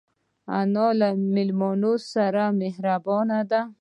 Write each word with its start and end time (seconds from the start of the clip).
انا 0.59 0.87
له 0.99 1.09
مېلمنو 1.35 1.93
سره 2.11 2.43
مهربانه 2.61 3.39
ده 3.51 3.61